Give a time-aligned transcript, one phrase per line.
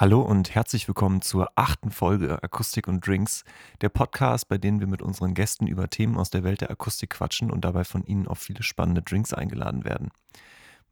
[0.00, 3.42] Hallo und herzlich willkommen zur achten Folge Akustik und Drinks,
[3.80, 7.10] der Podcast, bei dem wir mit unseren Gästen über Themen aus der Welt der Akustik
[7.10, 10.12] quatschen und dabei von ihnen auf viele spannende Drinks eingeladen werden.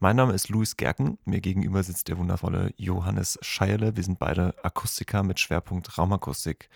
[0.00, 3.95] Mein Name ist Luis Gerken, mir gegenüber sitzt der wundervolle Johannes Scheierle.
[3.95, 6.68] Wir sind beide Akustiker mit Schwerpunkt Raumakustik.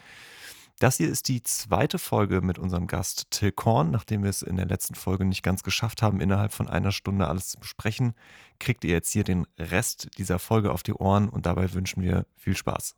[0.81, 3.91] Das hier ist die zweite Folge mit unserem Gast Till Korn.
[3.91, 7.29] Nachdem wir es in der letzten Folge nicht ganz geschafft haben, innerhalb von einer Stunde
[7.29, 8.15] alles zu besprechen,
[8.59, 12.25] kriegt ihr jetzt hier den Rest dieser Folge auf die Ohren und dabei wünschen wir
[12.35, 12.97] viel Spaß.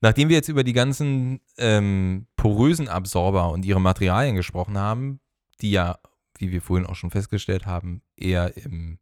[0.00, 5.20] Nachdem wir jetzt über die ganzen ähm, porösen Absorber und ihre Materialien gesprochen haben,
[5.60, 6.00] die ja,
[6.36, 8.98] wie wir vorhin auch schon festgestellt haben, eher im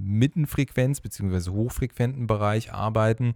[0.00, 1.50] Mittenfrequenz- bzw.
[1.50, 3.34] hochfrequenten Bereich arbeiten.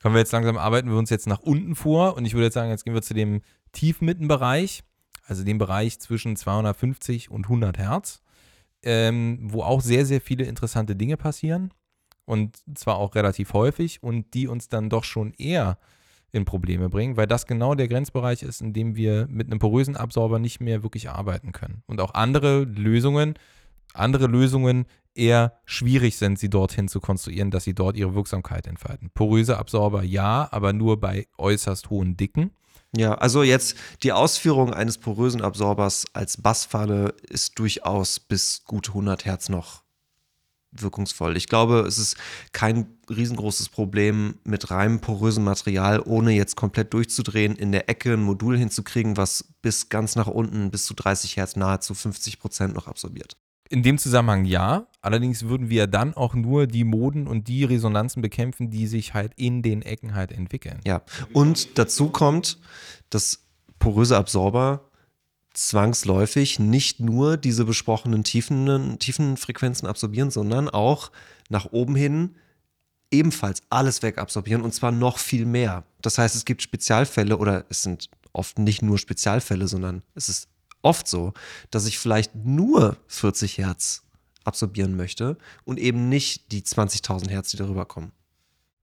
[0.00, 2.54] Können wir jetzt langsam arbeiten wir uns jetzt nach unten vor und ich würde jetzt
[2.54, 3.42] sagen, jetzt gehen wir zu dem
[3.72, 4.82] Tiefmittenbereich,
[5.26, 8.22] also dem Bereich zwischen 250 und 100 Hertz,
[8.82, 11.72] ähm, wo auch sehr, sehr viele interessante Dinge passieren
[12.26, 15.78] und zwar auch relativ häufig und die uns dann doch schon eher
[16.32, 19.96] in Probleme bringen, weil das genau der Grenzbereich ist, in dem wir mit einem porösen
[19.96, 21.82] Absorber nicht mehr wirklich arbeiten können.
[21.86, 23.34] Und auch andere Lösungen,
[23.94, 24.86] andere Lösungen
[25.16, 29.10] eher schwierig sind, sie dorthin zu konstruieren, dass sie dort ihre Wirksamkeit entfalten.
[29.14, 32.50] Poröse Absorber ja, aber nur bei äußerst hohen Dicken.
[32.96, 39.24] Ja, also jetzt die Ausführung eines porösen Absorbers als Bassfalle ist durchaus bis gut 100
[39.24, 39.82] Hertz noch
[40.72, 41.36] wirkungsvoll.
[41.36, 42.16] Ich glaube, es ist
[42.52, 48.22] kein riesengroßes Problem, mit reinem porösem Material, ohne jetzt komplett durchzudrehen, in der Ecke ein
[48.22, 52.88] Modul hinzukriegen, was bis ganz nach unten, bis zu 30 Hertz, nahezu 50 Prozent noch
[52.88, 53.36] absorbiert.
[53.68, 54.86] In dem Zusammenhang ja.
[55.00, 59.32] Allerdings würden wir dann auch nur die Moden und die Resonanzen bekämpfen, die sich halt
[59.36, 60.80] in den Ecken halt entwickeln.
[60.84, 61.02] Ja.
[61.32, 62.58] Und dazu kommt,
[63.10, 63.44] dass
[63.78, 64.90] poröse Absorber
[65.52, 71.10] zwangsläufig nicht nur diese besprochenen tiefen, tiefen Frequenzen absorbieren, sondern auch
[71.48, 72.36] nach oben hin
[73.10, 75.84] ebenfalls alles wegabsorbieren und zwar noch viel mehr.
[76.02, 80.48] Das heißt, es gibt Spezialfälle oder es sind oft nicht nur Spezialfälle, sondern es ist
[80.86, 81.32] oft so,
[81.70, 84.04] dass ich vielleicht nur 40 Hertz
[84.44, 88.12] absorbieren möchte und eben nicht die 20.000 Hertz, die darüber kommen.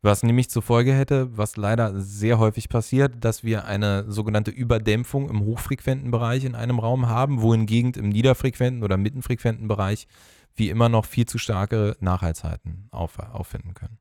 [0.01, 5.29] Was nämlich zur Folge hätte, was leider sehr häufig passiert, dass wir eine sogenannte Überdämpfung
[5.29, 10.07] im hochfrequenten Bereich in einem Raum haben, wohingegen im niederfrequenten oder mittenfrequenten Bereich
[10.55, 13.97] wie immer noch viel zu starke Nachhaltszeiten auf, auffinden können.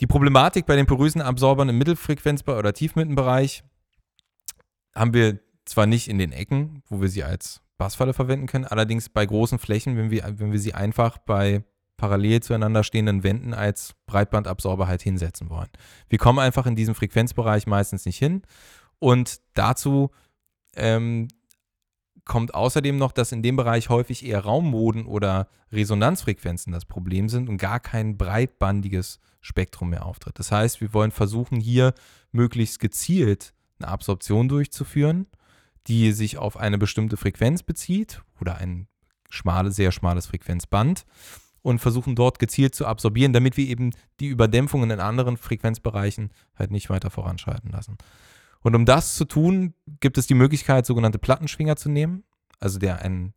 [0.00, 3.62] Die Problematik bei den porösen Absorbern im Mittelfrequenz- oder Tiefmittenbereich
[4.96, 9.08] haben wir zwar nicht in den Ecken, wo wir sie als Bassfalle verwenden können, allerdings
[9.08, 11.64] bei großen Flächen, wenn wir, wenn wir sie einfach bei
[11.96, 15.68] parallel zueinander stehenden Wänden als Breitbandabsorber halt hinsetzen wollen.
[16.08, 18.42] Wir kommen einfach in diesem Frequenzbereich meistens nicht hin
[18.98, 20.10] und dazu
[20.74, 21.28] ähm,
[22.24, 27.48] kommt außerdem noch, dass in dem Bereich häufig eher Raummoden oder Resonanzfrequenzen das Problem sind
[27.48, 30.38] und gar kein breitbandiges Spektrum mehr auftritt.
[30.38, 31.94] Das heißt, wir wollen versuchen, hier
[32.32, 35.26] möglichst gezielt eine Absorption durchzuführen
[35.86, 38.88] die sich auf eine bestimmte Frequenz bezieht oder ein
[39.30, 41.04] schmale, sehr schmales Frequenzband
[41.62, 46.70] und versuchen dort gezielt zu absorbieren, damit wir eben die Überdämpfungen in anderen Frequenzbereichen halt
[46.70, 47.96] nicht weiter voranschreiten lassen.
[48.60, 52.24] Und um das zu tun, gibt es die Möglichkeit, sogenannte Plattenschwinger zu nehmen,
[52.58, 53.34] also der einen,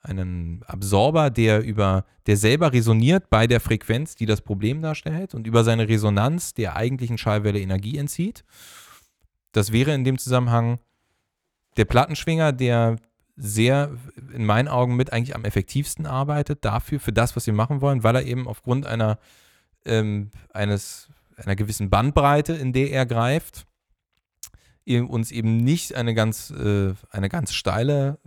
[0.00, 5.46] einen Absorber, der über, der selber resoniert bei der Frequenz, die das Problem darstellt und
[5.46, 8.44] über seine Resonanz der eigentlichen Schallwelle Energie entzieht.
[9.52, 10.78] Das wäre in dem Zusammenhang
[11.78, 12.96] der Plattenschwinger, der
[13.36, 13.96] sehr
[14.34, 18.02] in meinen Augen mit eigentlich am effektivsten arbeitet dafür, für das, was wir machen wollen,
[18.02, 19.18] weil er eben aufgrund einer,
[19.84, 23.64] ähm, eines, einer gewissen Bandbreite, in der er greift,
[24.86, 28.18] uns eben nicht eine ganz, äh, eine ganz steile,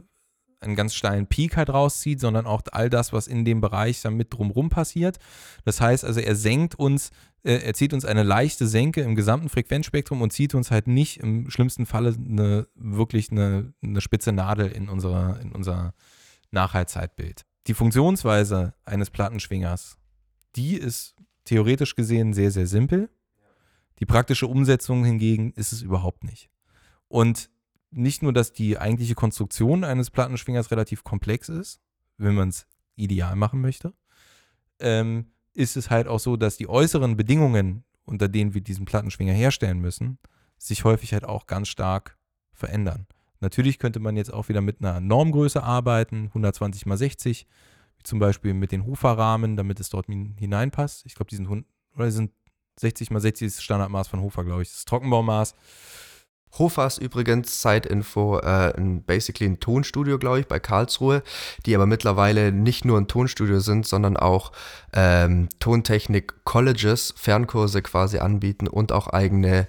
[0.62, 4.16] einen ganz steilen Peak halt rauszieht, sondern auch all das, was in dem Bereich dann
[4.16, 5.18] mit drumherum passiert.
[5.66, 7.12] Das heißt also, er senkt uns
[7.44, 11.20] äh, er zieht uns eine leichte Senke im gesamten Frequenzspektrum und zieht uns halt nicht
[11.20, 15.94] im schlimmsten Falle eine, wirklich eine, eine spitze Nadel in, unserer, in unser
[16.52, 17.46] Nachhaltzeitbild.
[17.68, 19.98] Die Funktionsweise eines Plattenschwingers,
[20.56, 21.16] die ist
[21.46, 23.10] theoretisch gesehen sehr, sehr simpel.
[24.00, 26.50] Die praktische Umsetzung hingegen ist es überhaupt nicht.
[27.08, 27.50] Und
[27.92, 31.82] nicht nur, dass die eigentliche Konstruktion eines Plattenschwingers relativ komplex ist,
[32.18, 32.66] wenn man es
[32.96, 33.94] ideal machen möchte,
[34.80, 39.34] ähm, ist es halt auch so, dass die äußeren Bedingungen, unter denen wir diesen Plattenschwinger
[39.34, 40.18] herstellen müssen,
[40.58, 42.18] sich häufig halt auch ganz stark
[42.54, 43.08] verändern.
[43.40, 47.48] Natürlich könnte man jetzt auch wieder mit einer Normgröße arbeiten, 120 x 60,
[47.98, 51.06] wie zum Beispiel mit den Hofer-Rahmen, damit es dort hineinpasst.
[51.06, 52.32] Ich glaube, die sind, oder die sind
[52.80, 54.70] 60 x 60 ist das Standardmaß von Hofer, glaube ich.
[54.70, 55.56] Das Trockenbaumaß.
[56.60, 61.24] Hofas übrigens, Zeitinfo, äh, ein, basically ein Tonstudio, glaube ich, bei Karlsruhe,
[61.66, 64.52] die aber mittlerweile nicht nur ein Tonstudio sind, sondern auch
[64.94, 69.68] ähm, Tontechnik-Colleges, Fernkurse quasi anbieten und auch eigene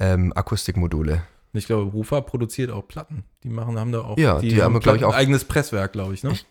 [0.00, 1.22] ähm, Akustikmodule.
[1.52, 3.24] Ich glaube, Hofa produziert auch Platten.
[3.44, 6.14] Die machen, haben da auch Ja, die haben, glaub ich, auch- ein eigenes Presswerk, glaube
[6.14, 6.32] ich, ne?
[6.32, 6.46] Ich-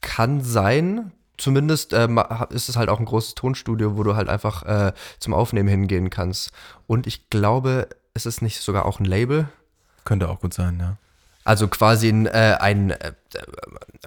[0.00, 1.12] Kann sein.
[1.38, 2.20] Zumindest ähm,
[2.50, 6.08] ist es halt auch ein großes Tonstudio, wo du halt einfach äh, zum Aufnehmen hingehen
[6.10, 6.50] kannst.
[6.86, 9.48] Und ich glaube, ist es nicht sogar auch ein Label?
[10.04, 10.96] Könnte auch gut sein, ja.
[11.44, 13.12] Also quasi ein, äh, ein, äh,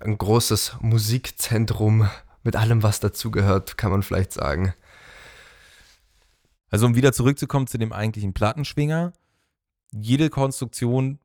[0.02, 2.10] ein großes Musikzentrum
[2.44, 4.74] mit allem, was dazugehört, kann man vielleicht sagen.
[6.70, 9.14] Also um wieder zurückzukommen zu dem eigentlichen Plattenschwinger,
[9.92, 11.20] jede Konstruktion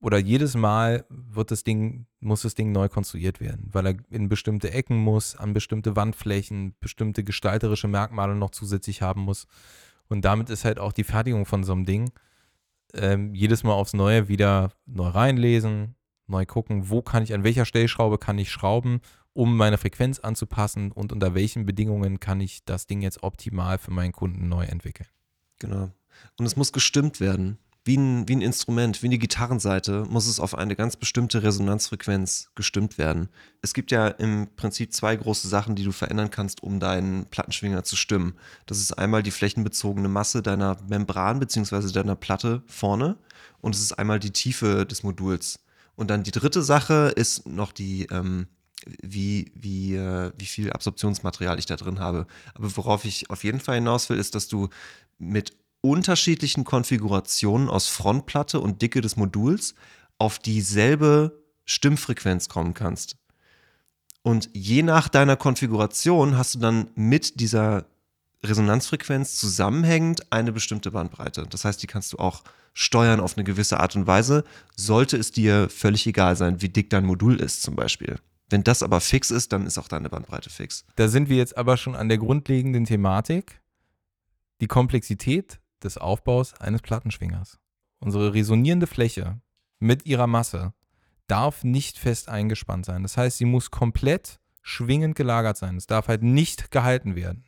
[0.00, 4.28] oder jedes Mal wird das Ding, muss das Ding neu konstruiert werden, weil er in
[4.28, 9.46] bestimmte Ecken muss, an bestimmte Wandflächen, bestimmte gestalterische Merkmale noch zusätzlich haben muss.
[10.08, 12.10] Und damit ist halt auch die Fertigung von so einem Ding
[12.94, 17.64] ähm, jedes Mal aufs Neue wieder neu reinlesen, neu gucken, wo kann ich, an welcher
[17.64, 19.00] Stellschraube kann ich schrauben,
[19.32, 23.90] um meine Frequenz anzupassen und unter welchen Bedingungen kann ich das Ding jetzt optimal für
[23.90, 25.08] meinen Kunden neu entwickeln.
[25.58, 25.90] Genau.
[26.38, 27.58] Und es muss gestimmt werden.
[27.86, 32.50] Wie ein, wie ein Instrument, wie eine Gitarrenseite, muss es auf eine ganz bestimmte Resonanzfrequenz
[32.56, 33.28] gestimmt werden.
[33.62, 37.84] Es gibt ja im Prinzip zwei große Sachen, die du verändern kannst, um deinen Plattenschwinger
[37.84, 38.34] zu stimmen.
[38.66, 41.92] Das ist einmal die flächenbezogene Masse deiner Membran bzw.
[41.92, 43.18] deiner Platte vorne
[43.60, 45.60] und es ist einmal die Tiefe des Moduls.
[45.94, 48.48] Und dann die dritte Sache ist noch die, ähm,
[49.00, 52.26] wie, wie, äh, wie viel Absorptionsmaterial ich da drin habe.
[52.54, 54.70] Aber worauf ich auf jeden Fall hinaus will, ist, dass du
[55.18, 55.52] mit
[55.90, 59.74] unterschiedlichen Konfigurationen aus Frontplatte und Dicke des Moduls
[60.18, 63.16] auf dieselbe Stimmfrequenz kommen kannst.
[64.22, 67.86] Und je nach deiner Konfiguration hast du dann mit dieser
[68.42, 71.46] Resonanzfrequenz zusammenhängend eine bestimmte Bandbreite.
[71.48, 72.42] Das heißt, die kannst du auch
[72.72, 74.44] steuern auf eine gewisse Art und Weise,
[74.76, 78.18] sollte es dir völlig egal sein, wie dick dein Modul ist zum Beispiel.
[78.50, 80.84] Wenn das aber fix ist, dann ist auch deine Bandbreite fix.
[80.96, 83.60] Da sind wir jetzt aber schon an der grundlegenden Thematik,
[84.60, 87.58] die Komplexität des Aufbaus eines Plattenschwingers.
[87.98, 89.40] Unsere resonierende Fläche
[89.78, 90.74] mit ihrer Masse
[91.26, 93.02] darf nicht fest eingespannt sein.
[93.02, 95.76] Das heißt, sie muss komplett schwingend gelagert sein.
[95.76, 97.44] Es darf halt nicht gehalten werden.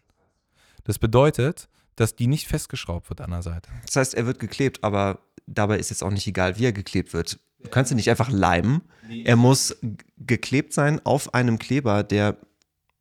[0.84, 3.70] Das bedeutet, dass die nicht festgeschraubt wird an der Seite.
[3.86, 7.12] Das heißt, er wird geklebt, aber dabei ist jetzt auch nicht egal, wie er geklebt
[7.12, 7.40] wird.
[7.60, 8.82] Du kannst ihn nicht einfach leimen.
[9.24, 9.76] Er muss
[10.16, 12.38] geklebt sein auf einem Kleber, der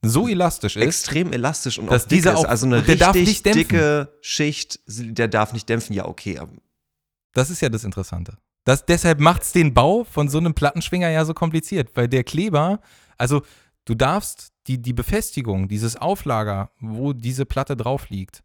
[0.09, 2.39] So elastisch ist, extrem elastisch und dass auch dieser ist.
[2.39, 5.93] auch- Also eine der darf richtig dicke Schicht, der darf nicht dämpfen.
[5.95, 6.39] Ja, okay.
[7.33, 8.37] Das ist ja das Interessante.
[8.63, 12.23] Das, deshalb macht es den Bau von so einem Plattenschwinger ja so kompliziert, weil der
[12.23, 12.81] Kleber,
[13.17, 13.43] also
[13.85, 18.43] du darfst die, die Befestigung, dieses Auflager, wo diese Platte drauf liegt,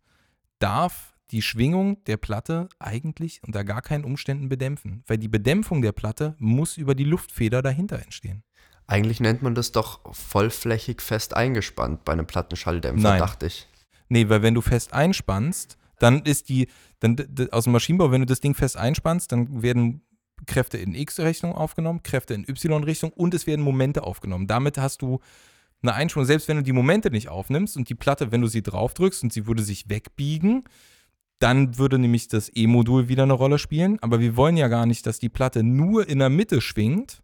[0.59, 5.93] darf die Schwingung der Platte eigentlich unter gar keinen Umständen bedämpfen, weil die Bedämpfung der
[5.93, 8.45] Platte muss über die Luftfeder dahinter entstehen.
[8.87, 13.19] Eigentlich nennt man das doch vollflächig fest eingespannt bei einem Plattenschalldämpfer, Nein.
[13.19, 13.69] dachte ich.
[14.09, 16.69] Nee, weil wenn du fest einspannst, dann ist die,
[17.01, 17.17] dann
[17.53, 20.03] aus dem Maschinenbau, wenn du das Ding fest einspannst, dann werden
[20.47, 24.47] Kräfte in X-Richtung aufgenommen, Kräfte in Y-Richtung und es werden Momente aufgenommen.
[24.47, 25.21] Damit hast du
[25.83, 28.63] eine Einschwung, selbst wenn du die Momente nicht aufnimmst und die Platte, wenn du sie
[28.63, 30.65] draufdrückst und sie würde sich wegbiegen,
[31.39, 33.99] dann würde nämlich das E-Modul wieder eine Rolle spielen.
[34.01, 37.23] Aber wir wollen ja gar nicht, dass die Platte nur in der Mitte schwingt,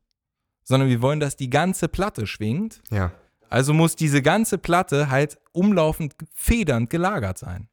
[0.68, 2.82] sondern wir wollen, dass die ganze Platte schwingt.
[2.90, 3.10] Ja.
[3.48, 7.68] Also muss diese ganze Platte halt umlaufend federnd gelagert sein.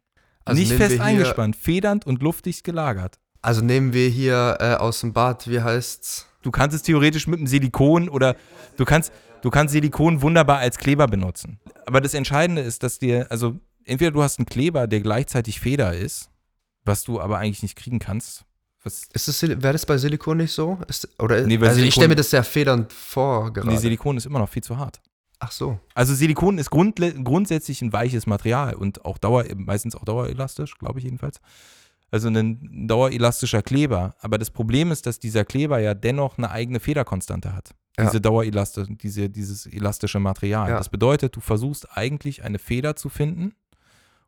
[0.45, 3.19] Also Nicht fest eingespannt, federnd und luftdicht gelagert.
[3.41, 6.27] Also nehmen wir hier äh, aus dem Bad, wie heißt's?
[6.41, 8.37] Du kannst es theoretisch mit einem Silikon oder
[8.77, 11.59] du kannst, du kannst Silikon wunderbar als Kleber benutzen.
[11.85, 15.93] Aber das Entscheidende ist, dass dir, also entweder du hast einen Kleber, der gleichzeitig Feder
[15.93, 16.29] ist,
[16.85, 18.45] was du aber eigentlich nicht kriegen kannst.
[18.85, 20.77] Was, Ist das, wäre das bei Silikon nicht so?
[20.87, 23.67] Ist, oder, Nee, also ich Silikon- stelle mir das sehr federnd vor gerade.
[23.67, 25.01] nee, Silikon ist immer noch viel zu hart.
[25.39, 25.79] Ach so.
[25.93, 30.99] Also Silikon ist grundle- grundsätzlich ein weiches Material und auch Dauer, meistens auch dauerelastisch, glaube
[30.99, 31.41] ich jedenfalls.
[32.11, 34.15] Also ein dauerelastischer Kleber.
[34.19, 37.71] Aber das Problem ist, dass dieser Kleber ja dennoch eine eigene Federkonstante hat.
[37.97, 38.05] Ja.
[38.05, 40.69] Diese Dauerelaste, diese, dieses elastische Material.
[40.69, 40.77] Ja.
[40.77, 43.55] Das bedeutet, du versuchst eigentlich eine Feder zu finden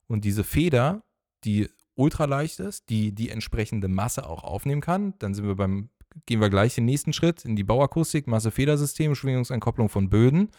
[0.08, 1.04] und diese Feder,
[1.44, 5.14] die ultraleicht ist, die die entsprechende Masse auch aufnehmen kann.
[5.20, 5.90] Dann sind wir beim,
[6.26, 10.50] gehen wir gleich den nächsten Schritt in die Bauakustik, Masse-Federsystem, Schwingungsentkopplung von Böden.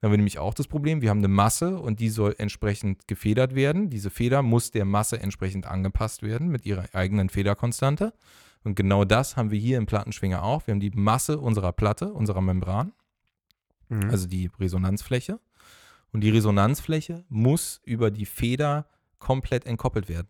[0.00, 3.08] Da haben wir nämlich auch das Problem, wir haben eine Masse und die soll entsprechend
[3.08, 3.88] gefedert werden.
[3.88, 8.12] Diese Feder muss der Masse entsprechend angepasst werden mit ihrer eigenen Federkonstante.
[8.64, 10.66] Und genau das haben wir hier im Plattenschwinger auch.
[10.66, 12.92] Wir haben die Masse unserer Platte, unserer Membran,
[13.88, 14.10] Mhm.
[14.10, 15.38] also die Resonanzfläche.
[16.12, 18.86] Und die Resonanzfläche muss über die Feder
[19.18, 20.28] komplett entkoppelt werden.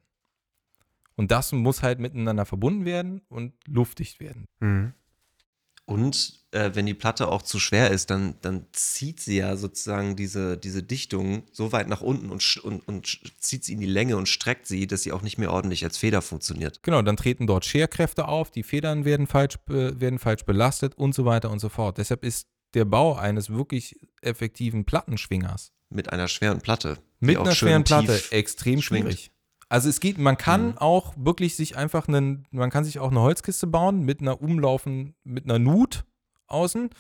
[1.17, 4.47] Und das muss halt miteinander verbunden werden und luftdicht werden.
[4.61, 4.95] Mhm.
[5.87, 10.17] Und äh, wenn die Platte auch zu schwer ist, dann, dann zieht sie ja sozusagen
[10.17, 13.87] diese, diese Dichtung so weit nach unten und, sch- und, und zieht sie in die
[13.87, 16.83] Länge und streckt sie, dass sie auch nicht mehr ordentlich als Feder funktioniert.
[16.83, 21.27] Genau, dann treten dort Scherkräfte auf, die Federn werden falsch, werden falsch belastet und so
[21.27, 21.99] weiter und so fort.
[21.99, 26.97] Deshalb ist der Bau eines wirklich effektiven Plattenschwingers Mit einer schweren Platte.
[27.21, 29.05] mit einer schweren Platte extrem schwingt.
[29.13, 29.33] schwierig.
[29.75, 30.79] Also es geht, man kann Mhm.
[30.79, 35.17] auch wirklich sich einfach einen, man kann sich auch eine Holzkiste bauen mit einer Umlaufen,
[35.25, 36.05] mit einer Nut
[36.47, 36.91] außen.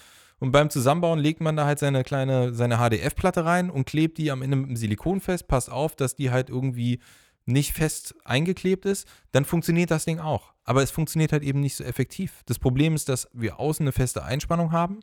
[0.40, 4.32] Und beim Zusammenbauen legt man da halt seine kleine, seine HDF-Platte rein und klebt die
[4.32, 5.46] am Ende mit dem Silikon fest.
[5.46, 6.98] Passt auf, dass die halt irgendwie
[7.46, 9.06] nicht fest eingeklebt ist.
[9.30, 10.52] Dann funktioniert das Ding auch.
[10.64, 12.42] Aber es funktioniert halt eben nicht so effektiv.
[12.46, 14.98] Das Problem ist, dass wir außen eine feste Einspannung haben.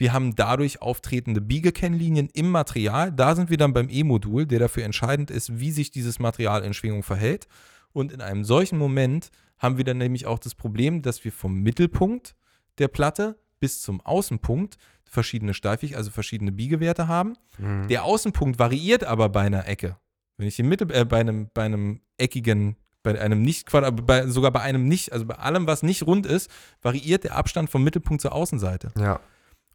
[0.00, 3.12] Wir haben dadurch auftretende Biegekennlinien im Material.
[3.12, 6.72] Da sind wir dann beim E-Modul, der dafür entscheidend ist, wie sich dieses Material in
[6.72, 7.48] Schwingung verhält.
[7.92, 11.60] Und in einem solchen Moment haben wir dann nämlich auch das Problem, dass wir vom
[11.60, 12.34] Mittelpunkt
[12.78, 17.34] der Platte bis zum Außenpunkt verschiedene Steifig, also verschiedene Biegewerte haben.
[17.58, 17.88] Mhm.
[17.88, 19.98] Der Außenpunkt variiert aber bei einer Ecke.
[20.38, 24.50] Wenn ich den Mittel, äh, bei einem, bei einem eckigen, bei einem nicht bei, sogar
[24.50, 28.22] bei einem nicht, also bei allem, was nicht rund ist, variiert der Abstand vom Mittelpunkt
[28.22, 28.92] zur Außenseite.
[28.98, 29.20] Ja.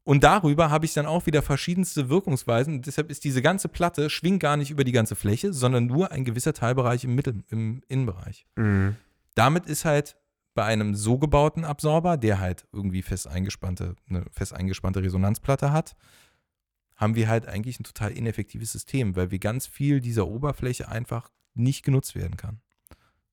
[0.06, 2.76] Und darüber habe ich dann auch wieder verschiedenste Wirkungsweisen.
[2.76, 6.12] Und deshalb ist diese ganze Platte schwingt gar nicht über die ganze Fläche, sondern nur
[6.12, 8.46] ein gewisser Teilbereich im Mittel, im Innenbereich.
[8.56, 8.96] Mhm.
[9.34, 10.16] Damit ist halt
[10.54, 15.96] bei einem so gebauten Absorber, der halt irgendwie fest eingespannte, eine fest eingespannte Resonanzplatte hat,
[16.96, 21.32] haben wir halt eigentlich ein total ineffektives System, weil wir ganz viel dieser Oberfläche einfach
[21.56, 22.62] nicht genutzt werden kann.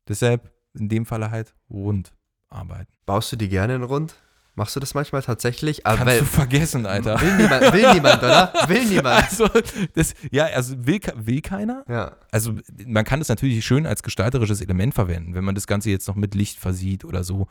[0.09, 2.15] Deshalb in dem Falle halt rund
[2.49, 2.93] arbeiten.
[3.05, 4.17] Baust du die gerne in rund?
[4.55, 5.87] Machst du das manchmal tatsächlich?
[5.87, 7.19] Aber Kannst weil- du vergessen, Alter.
[7.21, 8.53] will, niemand, will niemand, oder?
[8.69, 9.25] Will niemand.
[9.31, 9.49] Also,
[9.95, 11.85] das, ja, also will, will keiner.
[11.89, 12.17] Ja.
[12.31, 12.55] Also,
[12.87, 16.17] man kann das natürlich schön als gestalterisches Element verwenden, wenn man das Ganze jetzt noch
[16.17, 17.47] mit Licht versieht oder so.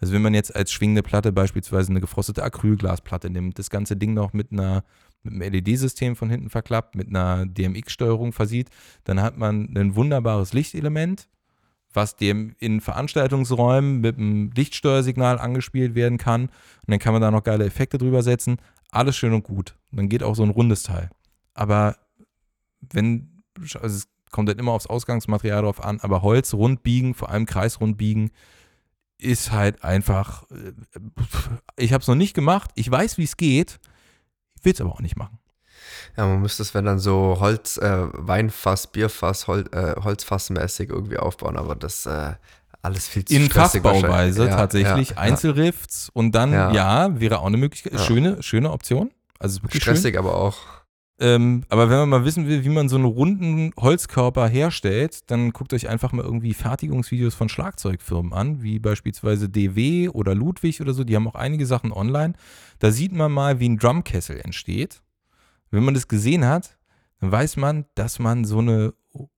[0.00, 4.14] Also, wenn man jetzt als schwingende Platte beispielsweise eine gefrostete Acrylglasplatte nimmt, das ganze Ding
[4.14, 4.84] noch mit einer
[5.26, 8.68] mit einem LED-System von hinten verklappt, mit einer DMX-Steuerung versieht,
[9.04, 11.28] dann hat man ein wunderbares Lichtelement,
[11.94, 16.46] was dem in Veranstaltungsräumen mit einem Lichtsteuersignal angespielt werden kann.
[16.46, 16.50] Und
[16.88, 18.58] dann kann man da noch geile Effekte drüber setzen.
[18.90, 19.76] Alles schön und gut.
[19.90, 21.10] Und dann geht auch so ein rundes Teil.
[21.54, 21.96] Aber
[22.92, 23.42] wenn,
[23.80, 27.46] also es kommt halt immer aufs Ausgangsmaterial drauf an, aber Holz rund biegen, vor allem
[27.46, 28.30] kreisrund biegen,
[29.18, 30.72] ist halt einfach, äh,
[31.76, 33.78] ich habe es noch nicht gemacht, ich weiß, wie es geht,
[34.58, 35.38] ich will es aber auch nicht machen.
[36.16, 41.18] Ja, man müsste es, wenn dann so Holz, äh, Weinfass, Bierfass, Hol, äh, Holzfassmäßig irgendwie
[41.18, 42.32] aufbauen, aber das äh,
[42.82, 43.50] alles viel zu In.
[43.50, 45.16] Fachbauweise Ja, tatsächlich, ja.
[45.16, 47.20] Einzelrifts und dann, ja.
[47.20, 49.10] Wäre auch eine Möglichkeit, schöne, schöne Option.
[49.38, 49.94] Also wirklich schön.
[49.96, 50.56] Stressig aber auch.
[51.20, 55.52] Ähm, aber wenn man mal wissen will, wie man so einen runden Holzkörper herstellt, dann
[55.52, 60.92] guckt euch einfach mal irgendwie Fertigungsvideos von Schlagzeugfirmen an, wie beispielsweise DW oder Ludwig oder
[60.92, 61.04] so.
[61.04, 62.34] Die haben auch einige Sachen online.
[62.80, 65.02] Da sieht man mal, wie ein Drumkessel entsteht.
[65.74, 66.78] Wenn man das gesehen hat,
[67.20, 68.94] dann weiß man, dass man so eine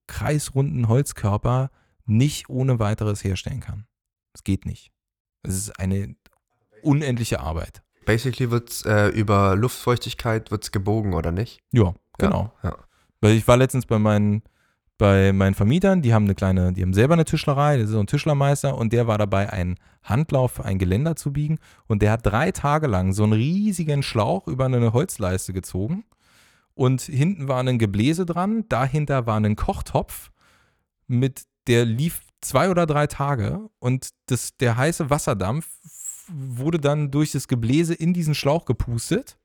[0.07, 1.71] kreisrunden Holzkörper
[2.05, 3.87] nicht ohne weiteres herstellen kann.
[4.35, 4.93] Es geht nicht.
[5.43, 6.15] Es ist eine
[6.83, 7.83] unendliche Arbeit.
[8.05, 11.61] Basically wird äh, über Luftfeuchtigkeit wird's gebogen, oder nicht?
[11.73, 12.53] Ja, genau.
[12.63, 12.77] Ja.
[13.23, 14.43] Weil ich war letztens bei meinen,
[14.99, 18.01] bei meinen Vermietern, die haben eine kleine, die haben selber eine Tischlerei, das ist so
[18.01, 22.13] ein Tischlermeister und der war dabei, einen Handlauf für ein Geländer zu biegen und der
[22.13, 26.05] hat drei Tage lang so einen riesigen Schlauch über eine Holzleiste gezogen
[26.77, 30.31] und hinten war ein Gebläse dran, dahinter war ein Kochtopf.
[31.07, 33.71] Mit, der lief zwei oder drei Tage.
[33.79, 35.67] Und das, der heiße Wasserdampf
[36.29, 39.39] wurde dann durch das Gebläse in diesen Schlauch gepustet.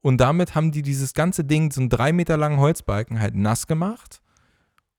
[0.00, 3.66] Und damit haben die dieses ganze Ding, so einen drei Meter langen Holzbalken halt nass
[3.66, 4.22] gemacht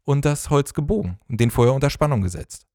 [0.03, 2.66] und das Holz gebogen und den vorher unter Spannung gesetzt.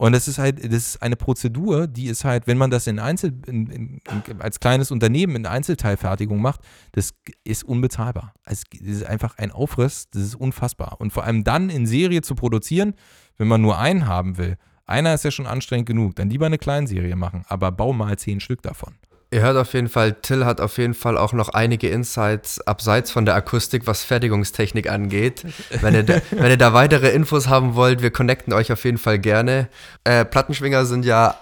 [0.00, 2.98] Und das ist halt, das ist eine Prozedur, die ist halt, wenn man das in
[2.98, 4.00] Einzel, in, in,
[4.38, 7.12] als kleines Unternehmen in Einzelteilfertigung macht, das
[7.44, 8.32] ist unbezahlbar.
[8.46, 10.98] Das ist einfach ein Aufriss, das ist unfassbar.
[11.02, 12.94] Und vor allem dann in Serie zu produzieren,
[13.36, 16.56] wenn man nur einen haben will, einer ist ja schon anstrengend genug, dann lieber eine
[16.56, 18.94] Kleinserie machen, aber bau mal zehn Stück davon.
[19.32, 23.12] Ihr hört auf jeden Fall, Till hat auf jeden Fall auch noch einige Insights abseits
[23.12, 25.44] von der Akustik, was Fertigungstechnik angeht.
[25.80, 28.98] Wenn ihr, da, wenn ihr da weitere Infos haben wollt, wir connecten euch auf jeden
[28.98, 29.68] Fall gerne.
[30.02, 31.38] Äh, Plattenschwinger sind ja,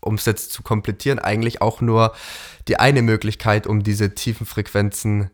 [0.00, 2.14] um es jetzt zu komplettieren, eigentlich auch nur
[2.66, 5.30] die eine Möglichkeit, um diese tiefen Frequenzen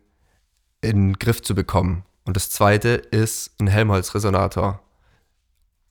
[0.81, 2.03] in den Griff zu bekommen.
[2.25, 4.81] Und das zweite ist ein Helmholtz-Resonator.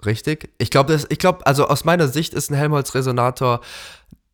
[0.05, 0.51] Richtig?
[0.59, 3.61] Ich glaube, ich glaube, also aus meiner Sicht ist ein Helmholtz-Resonator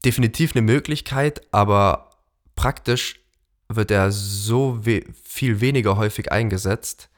[0.05, 2.11] definitiv eine Möglichkeit, aber
[2.57, 3.21] praktisch
[3.69, 7.09] wird er so we viel weniger häufig eingesetzt.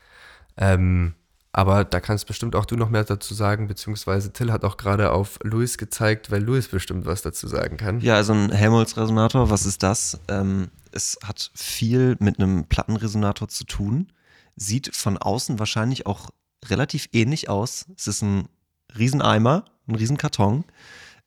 [0.57, 1.15] Ähm,
[1.55, 5.13] Aber da kannst bestimmt auch du noch mehr dazu sagen, beziehungsweise Till hat auch gerade
[5.13, 8.01] auf Louis gezeigt, weil Louis bestimmt was dazu sagen kann.
[8.01, 10.19] Ja, also ein Helmholtz-Resonator, was ist das?
[10.29, 14.13] Ähm, es hat viel mit einem Plattenresonator zu tun.
[14.57, 16.31] Sieht von außen wahrscheinlich auch
[16.67, 17.87] relativ ähnlich aus.
[17.97, 18.49] Es ist ein
[18.97, 20.65] Rieseneimer, ein Riesenkarton.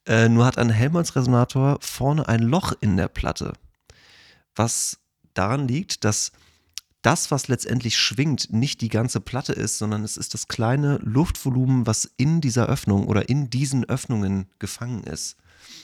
[0.07, 3.53] Äh, nur hat ein Helmholtz-Resonator vorne ein Loch in der Platte.
[4.55, 4.99] Was
[5.33, 6.31] daran liegt, dass
[7.01, 11.85] das, was letztendlich schwingt, nicht die ganze Platte ist, sondern es ist das kleine Luftvolumen,
[11.85, 15.37] was in dieser Öffnung oder in diesen Öffnungen gefangen ist.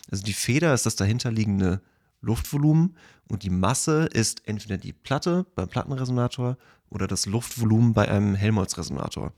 [0.10, 1.82] Also die Feder ist das dahinterliegende
[2.22, 2.96] Luftvolumen
[3.28, 6.58] und die Masse ist entweder die Platte beim Plattenresonator
[6.90, 9.32] oder das Luftvolumen bei einem Helmholtz-Resonator.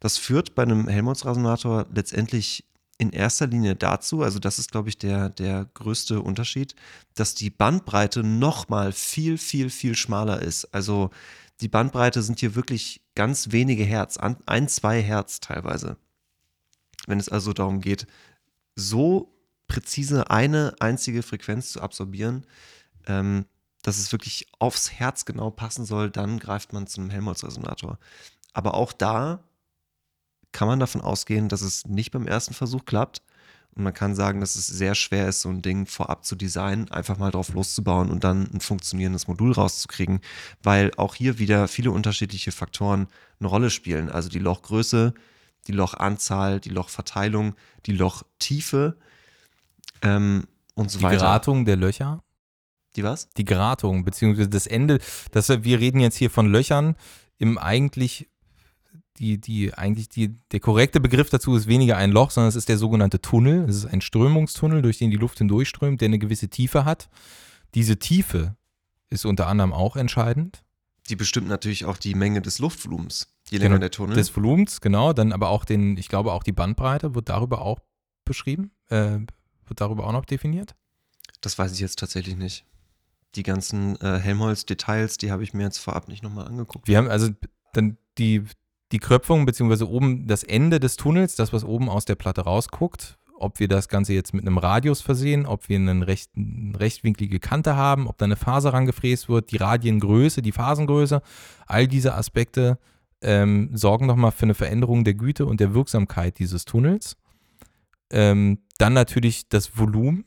[0.00, 2.64] Das führt bei einem Helmholtz-Resonator letztendlich
[2.98, 6.74] in erster Linie dazu, also das ist, glaube ich, der, der größte Unterschied,
[7.14, 10.64] dass die Bandbreite nochmal viel, viel, viel schmaler ist.
[10.74, 11.10] Also
[11.60, 15.96] die Bandbreite sind hier wirklich ganz wenige Hertz, ein, zwei Hertz teilweise.
[17.06, 18.06] Wenn es also darum geht,
[18.74, 19.32] so
[19.66, 22.46] präzise eine einzige Frequenz zu absorbieren,
[23.06, 23.46] ähm,
[23.82, 27.98] dass es wirklich aufs Herz genau passen soll, dann greift man zu einem Helmholtz-Resonator.
[28.52, 29.44] Aber auch da
[30.56, 33.20] kann man davon ausgehen, dass es nicht beim ersten Versuch klappt.
[33.74, 36.90] Und man kann sagen, dass es sehr schwer ist, so ein Ding vorab zu designen,
[36.90, 40.20] einfach mal drauf loszubauen und dann ein funktionierendes Modul rauszukriegen,
[40.62, 43.08] weil auch hier wieder viele unterschiedliche Faktoren
[43.38, 44.08] eine Rolle spielen.
[44.08, 45.12] Also die Lochgröße,
[45.66, 48.96] die Lochanzahl, die Lochverteilung, die Lochtiefe
[50.00, 51.16] ähm, und so die weiter.
[51.16, 52.24] Die Gratung der Löcher?
[52.96, 53.28] Die was?
[53.36, 55.00] Die Gratung, beziehungsweise das Ende.
[55.32, 56.96] Das, wir reden jetzt hier von Löchern
[57.36, 58.30] im eigentlich
[59.18, 62.68] die, die eigentlich die, der korrekte Begriff dazu ist weniger ein Loch, sondern es ist
[62.68, 63.68] der sogenannte Tunnel.
[63.68, 67.08] Es ist ein Strömungstunnel, durch den die Luft hindurchströmt, der eine gewisse Tiefe hat.
[67.74, 68.56] Diese Tiefe
[69.08, 70.62] ist unter anderem auch entscheidend.
[71.08, 74.16] Die bestimmt natürlich auch die Menge des Luftvolumens, je länger genau, der Tunnel.
[74.16, 75.12] Des Volumens, genau.
[75.12, 77.78] Dann aber auch den, ich glaube auch die Bandbreite wird darüber auch
[78.24, 79.18] beschrieben, äh,
[79.66, 80.74] wird darüber auch noch definiert.
[81.40, 82.64] Das weiß ich jetzt tatsächlich nicht.
[83.36, 86.88] Die ganzen äh, Helmholtz-Details, die habe ich mir jetzt vorab nicht nochmal angeguckt.
[86.88, 87.28] Wir haben also
[87.72, 88.44] dann die,
[88.92, 93.18] die Kröpfung, beziehungsweise oben das Ende des Tunnels, das, was oben aus der Platte rausguckt,
[93.38, 97.40] ob wir das Ganze jetzt mit einem Radius versehen, ob wir einen recht, eine rechtwinklige
[97.40, 101.22] Kante haben, ob da eine Faser rangefräst wird, die Radiengröße, die Phasengröße,
[101.66, 102.78] all diese Aspekte
[103.22, 107.16] ähm, sorgen nochmal für eine Veränderung der Güte und der Wirksamkeit dieses Tunnels.
[108.10, 110.24] Ähm, dann natürlich das Volumen.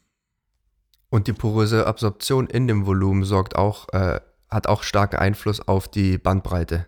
[1.10, 5.88] Und die poröse Absorption in dem Volumen sorgt auch, äh, hat auch starken Einfluss auf
[5.88, 6.88] die Bandbreite.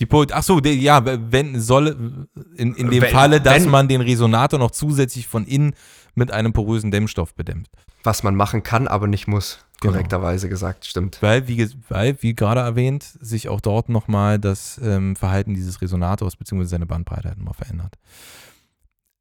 [0.00, 2.26] Die Poet, ach so, ja, wenn soll
[2.56, 5.74] in, in dem wenn, Falle, dass wenn, man den Resonator noch zusätzlich von innen
[6.14, 7.68] mit einem porösen Dämmstoff bedämmt.
[8.02, 9.94] Was man machen kann, aber nicht muss, genau.
[9.94, 11.22] korrekterweise gesagt, stimmt.
[11.22, 16.36] Weil, wie, weil, wie gerade erwähnt, sich auch dort nochmal das ähm, Verhalten dieses Resonators
[16.36, 16.64] bzw.
[16.64, 17.94] seine Bandbreite halt nochmal verändert.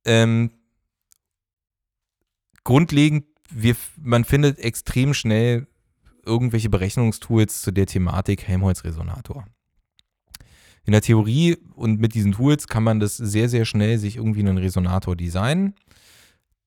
[0.06, 0.52] Ähm,
[2.64, 5.68] grundlegend, wir, man findet extrem schnell
[6.26, 9.46] irgendwelche Berechnungstools zu der Thematik Helmholtz-Resonator
[10.86, 14.42] in der Theorie und mit diesen Tools kann man das sehr, sehr schnell sich irgendwie
[14.42, 15.76] einen Resonator designen.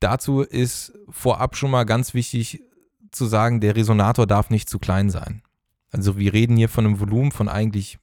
[0.00, 2.62] Dazu ist vorab schon mal ganz wichtig
[3.11, 5.42] zu sagen, der Resonator darf nicht zu klein sein.
[5.90, 7.98] Also wir reden hier von einem Volumen von eigentlich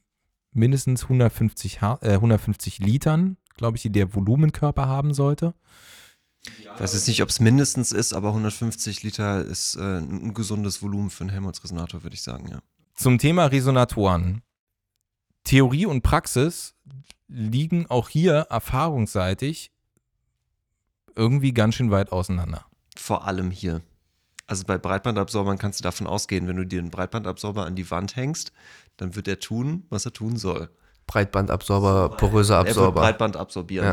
[0.52, 5.54] mindestens 150, äh, 150 Litern, glaube ich, die der Volumenkörper haben sollte.
[6.60, 10.82] Ich weiß jetzt nicht, ob es mindestens ist, aber 150 Liter ist äh, ein gesundes
[10.82, 12.60] Volumen für einen Helmholtz-Resonator, würde ich sagen, ja.
[12.96, 14.42] Zum Thema Resonatoren.
[15.44, 16.76] Theorie und Praxis
[17.28, 19.72] liegen auch hier erfahrungsseitig
[21.16, 22.66] irgendwie ganz schön weit auseinander.
[22.96, 23.82] Vor allem hier.
[24.48, 28.16] Also bei Breitbandabsorbern kannst du davon ausgehen, wenn du dir einen Breitbandabsorber an die Wand
[28.16, 28.52] hängst,
[28.98, 30.70] dann wird er tun, was er tun soll.
[31.08, 32.82] Breitbandabsorber, poröser Absorber.
[32.82, 33.86] Er wird Breitband absorbieren.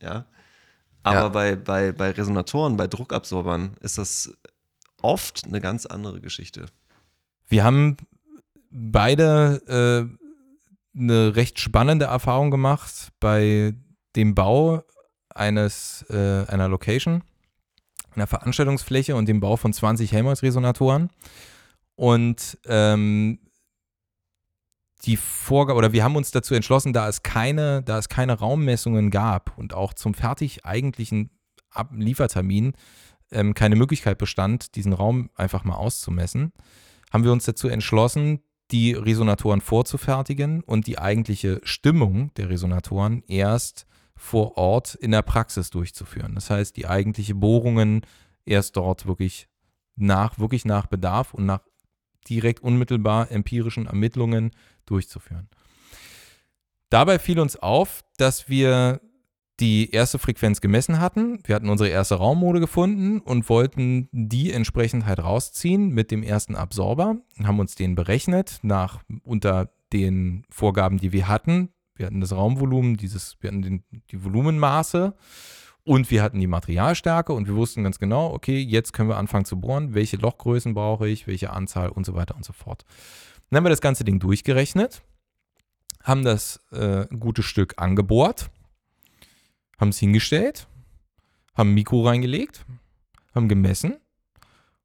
[0.00, 0.08] Ja.
[0.08, 0.26] ja?
[1.02, 1.28] Aber ja.
[1.28, 4.36] Bei, bei, bei Resonatoren, bei Druckabsorbern ist das
[5.02, 6.66] oft eine ganz andere Geschichte.
[7.48, 7.96] Wir haben
[8.70, 10.25] beide äh,
[10.96, 13.74] eine recht spannende Erfahrung gemacht bei
[14.14, 14.82] dem Bau
[15.34, 17.22] eines, äh, einer Location,
[18.14, 21.10] einer Veranstaltungsfläche und dem Bau von 20 Helmholtz-Resonatoren.
[21.94, 23.38] Und ähm,
[25.04, 29.10] die Vorgabe, oder wir haben uns dazu entschlossen, da es keine, da es keine Raummessungen
[29.10, 31.30] gab und auch zum fertig eigentlichen
[31.70, 32.72] Ab Liefertermin
[33.30, 36.52] ähm, keine Möglichkeit bestand, diesen Raum einfach mal auszumessen,
[37.12, 43.86] haben wir uns dazu entschlossen, die Resonatoren vorzufertigen und die eigentliche Stimmung der Resonatoren erst
[44.16, 46.34] vor Ort in der Praxis durchzuführen.
[46.34, 48.02] Das heißt, die eigentliche Bohrungen
[48.44, 49.48] erst dort wirklich
[49.94, 51.60] nach, wirklich nach Bedarf und nach
[52.28, 54.50] direkt unmittelbar empirischen Ermittlungen
[54.84, 55.48] durchzuführen.
[56.88, 59.00] Dabei fiel uns auf, dass wir
[59.60, 61.38] die erste Frequenz gemessen hatten.
[61.44, 66.54] Wir hatten unsere erste Raummode gefunden und wollten die entsprechend halt rausziehen mit dem ersten
[66.56, 71.70] Absorber haben uns den berechnet nach unter den Vorgaben, die wir hatten.
[71.94, 75.14] Wir hatten das Raumvolumen, dieses, wir hatten den, die Volumenmaße
[75.84, 79.46] und wir hatten die Materialstärke und wir wussten ganz genau, okay, jetzt können wir anfangen
[79.46, 82.84] zu bohren, welche Lochgrößen brauche ich, welche Anzahl und so weiter und so fort.
[83.48, 85.02] Dann haben wir das ganze Ding durchgerechnet,
[86.02, 88.50] haben das äh, gute Stück angebohrt
[89.78, 90.68] haben es hingestellt,
[91.54, 92.64] haben ein Mikro reingelegt,
[93.34, 93.98] haben gemessen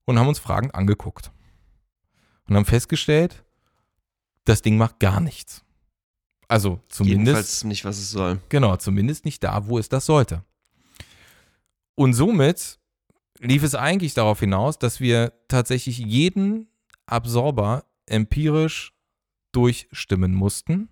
[0.06, 1.32] und haben uns fragend angeguckt.
[2.48, 3.44] Und haben festgestellt,
[4.46, 5.64] das Ding macht gar nichts.
[6.48, 7.28] Also zumindest.
[7.28, 8.42] Jedenfalls nicht, was es soll.
[8.50, 10.44] Genau, zumindest nicht da, wo es das sollte.
[11.96, 12.80] Und somit
[13.40, 16.68] lief es eigentlich darauf hinaus, dass wir tatsächlich jeden
[17.06, 18.94] Absorber empirisch
[19.52, 20.90] durchstimmen mussten,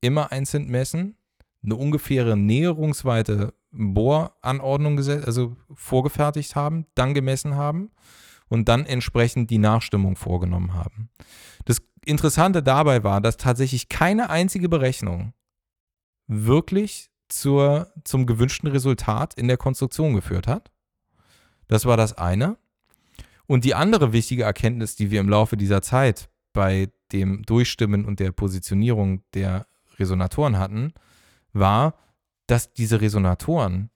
[0.00, 1.16] immer einzeln messen
[1.62, 7.90] eine ungefähre näherungsweite Bohranordnung also vorgefertigt haben, dann gemessen haben
[8.48, 11.10] und dann entsprechend die Nachstimmung vorgenommen haben.
[11.66, 15.34] Das Interessante dabei war, dass tatsächlich keine einzige Berechnung
[16.26, 20.70] wirklich zur, zum gewünschten Resultat in der Konstruktion geführt hat.
[21.68, 22.56] Das war das eine.
[23.46, 28.20] Und die andere wichtige Erkenntnis, die wir im Laufe dieser Zeit bei dem Durchstimmen und
[28.20, 29.66] der Positionierung der
[29.98, 30.92] Resonatoren hatten,
[31.52, 31.94] war,
[32.46, 33.90] dass diese Resonatoren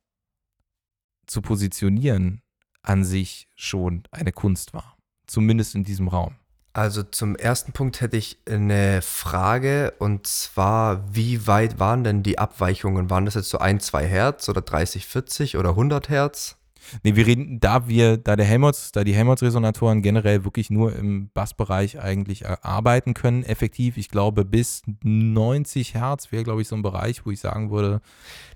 [1.26, 2.42] zu positionieren
[2.82, 4.96] an sich schon eine Kunst war.
[5.26, 6.36] Zumindest in diesem Raum.
[6.74, 12.38] Also zum ersten Punkt hätte ich eine Frage und zwar, wie weit waren denn die
[12.38, 13.10] Abweichungen?
[13.10, 16.56] Waren das jetzt so ein, zwei Hertz oder 30, 40 oder 100 Hertz?
[17.02, 21.30] Nee, wir reden, da wir, da der Helmholtz, da die Helmholtz-Resonatoren generell wirklich nur im
[21.32, 26.82] Bassbereich eigentlich arbeiten können, effektiv, ich glaube, bis 90 Hertz wäre, glaube ich, so ein
[26.82, 28.00] Bereich, wo ich sagen würde,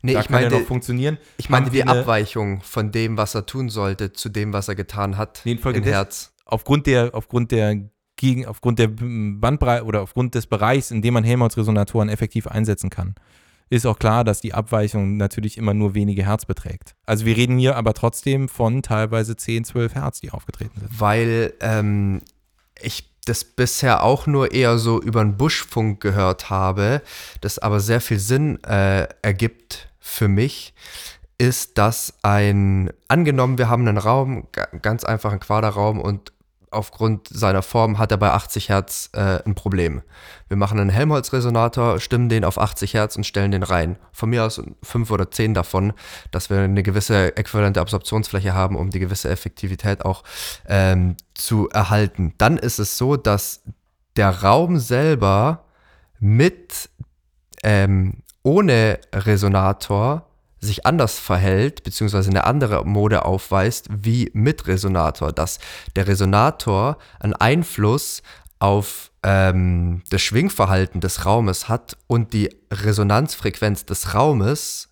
[0.02, 1.18] nee, da ich kann meine, er noch funktionieren.
[1.36, 5.16] Ich meine die Abweichung von dem, was er tun sollte, zu dem, was er getan
[5.16, 6.32] hat, nee, in Herz.
[6.44, 11.24] Aufgrund der, aufgrund der gegen, aufgrund der Bandbreite oder aufgrund des Bereichs, in dem man
[11.24, 13.14] Helmholtz-Resonatoren effektiv einsetzen kann
[13.70, 16.94] ist auch klar, dass die Abweichung natürlich immer nur wenige Hertz beträgt.
[17.06, 21.00] Also wir reden hier aber trotzdem von teilweise 10, 12 Hertz, die aufgetreten sind.
[21.00, 22.22] Weil ähm,
[22.80, 27.02] ich das bisher auch nur eher so über einen Buschfunk gehört habe,
[27.40, 30.72] das aber sehr viel Sinn äh, ergibt für mich,
[31.36, 34.48] ist, dass ein, angenommen, wir haben einen Raum,
[34.82, 36.32] ganz einfach einen Quaderraum und
[36.70, 40.02] aufgrund seiner Form hat er bei 80 Hertz äh, ein Problem.
[40.48, 43.96] Wir machen einen Helmholtz-Resonator, stimmen den auf 80 Hertz und stellen den rein.
[44.12, 45.92] Von mir aus fünf oder zehn davon,
[46.30, 50.24] dass wir eine gewisse äquivalente Absorptionsfläche haben, um die gewisse Effektivität auch
[50.66, 52.34] ähm, zu erhalten.
[52.38, 53.62] Dann ist es so, dass
[54.16, 55.64] der Raum selber
[56.18, 56.90] mit
[57.62, 60.27] ähm, ohne Resonator
[60.60, 65.58] sich anders verhält, beziehungsweise eine andere Mode aufweist wie mit Resonator, dass
[65.96, 68.22] der Resonator einen Einfluss
[68.58, 74.88] auf ähm, das Schwingverhalten des Raumes hat und die Resonanzfrequenz des Raumes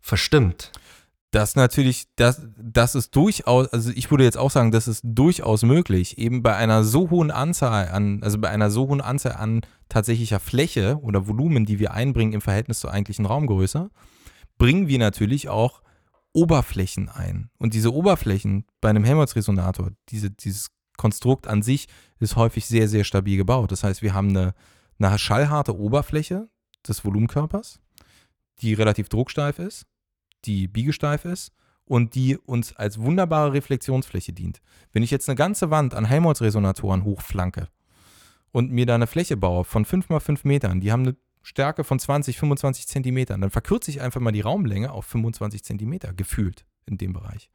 [0.00, 0.72] verstimmt.
[1.30, 5.62] Das natürlich, das, das ist durchaus, also ich würde jetzt auch sagen, das ist durchaus
[5.62, 9.60] möglich, eben bei einer so hohen Anzahl an, also bei einer so hohen Anzahl an
[9.90, 13.90] tatsächlicher Fläche oder Volumen, die wir einbringen im Verhältnis zur eigentlichen Raumgröße,
[14.58, 15.82] bringen wir natürlich auch
[16.32, 17.50] Oberflächen ein.
[17.58, 23.04] Und diese Oberflächen bei einem Helmholtz-Resonator, diese, dieses Konstrukt an sich ist häufig sehr, sehr
[23.04, 23.72] stabil gebaut.
[23.72, 24.54] Das heißt, wir haben eine,
[24.98, 26.48] eine schallharte Oberfläche
[26.86, 27.80] des Volumenkörpers,
[28.60, 29.86] die relativ drucksteif ist,
[30.44, 31.52] die biegesteif ist
[31.84, 34.60] und die uns als wunderbare Reflexionsfläche dient.
[34.92, 37.68] Wenn ich jetzt eine ganze Wand an Helmholtz-Resonatoren hochflanke
[38.52, 41.16] und mir da eine Fläche baue von 5 mal 5 Metern, die haben eine
[41.48, 46.12] Stärke von 20, 25 Zentimetern, dann verkürze ich einfach mal die Raumlänge auf 25 Zentimeter,
[46.12, 47.48] gefühlt in dem Bereich.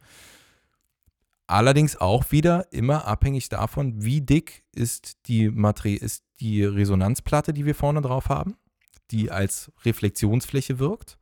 [1.46, 7.66] Allerdings auch wieder immer abhängig davon, wie dick ist die, Materie, ist die Resonanzplatte, die
[7.66, 8.56] wir vorne drauf haben,
[9.12, 11.20] die als Reflexionsfläche wirkt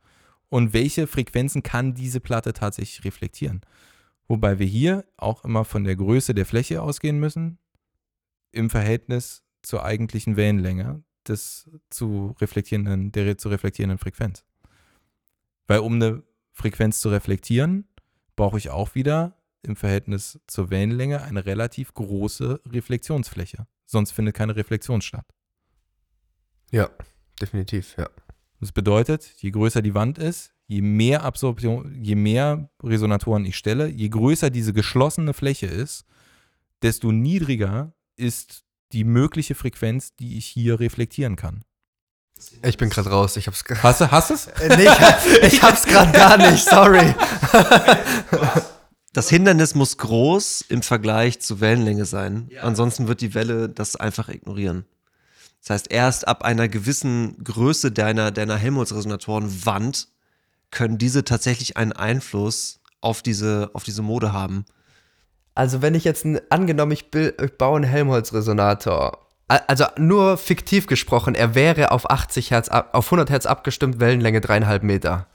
[0.48, 3.60] und welche Frequenzen kann diese Platte tatsächlich reflektieren.
[4.28, 7.58] Wobei wir hier auch immer von der Größe der Fläche ausgehen müssen
[8.50, 14.44] im Verhältnis zur eigentlichen Wellenlänge des zu reflektierenden, der zu reflektierenden Frequenz.
[15.66, 17.88] Weil um eine Frequenz zu reflektieren,
[18.36, 23.66] brauche ich auch wieder im Verhältnis zur Wellenlänge eine relativ große Reflexionsfläche.
[23.86, 25.26] Sonst findet keine Reflexion statt.
[26.70, 26.90] Ja,
[27.40, 28.08] definitiv, ja.
[28.60, 33.88] Das bedeutet, je größer die Wand ist, je mehr Absorption, je mehr Resonatoren ich stelle,
[33.88, 36.06] je größer diese geschlossene Fläche ist,
[36.80, 41.64] desto niedriger ist die mögliche Frequenz, die ich hier reflektieren kann.
[42.62, 43.36] Ich bin gerade raus.
[43.36, 44.46] Ich hab's Hast du hast es?
[44.60, 44.88] Äh, nee,
[45.42, 46.64] ich, ich hab's gerade gar nicht.
[46.64, 47.14] Sorry.
[49.12, 52.48] Das Hindernis muss groß im Vergleich zur Wellenlänge sein.
[52.60, 54.86] Ansonsten wird die Welle das einfach ignorieren.
[55.60, 60.08] Das heißt, erst ab einer gewissen Größe deiner, deiner Helmholtz-Resonatorenwand
[60.70, 64.64] können diese tatsächlich einen Einfluss auf diese, auf diese Mode haben.
[65.54, 69.18] Also wenn ich jetzt ein, angenommen, ich, will, ich baue einen Helmholtz-Resonator.
[69.48, 74.82] Also nur fiktiv gesprochen, er wäre auf 80 Hertz, auf 100 Hertz abgestimmt, Wellenlänge dreieinhalb
[74.82, 75.26] Meter.